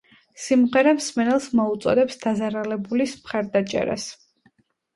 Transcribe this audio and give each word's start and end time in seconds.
სიმღერა 0.45 0.93
მსმენელს 0.99 1.49
მოუწოდებს 1.59 2.19
დაზარალებულის 2.25 3.17
მხარდაჭერას. 3.23 4.11